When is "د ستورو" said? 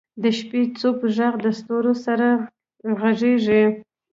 1.43-1.93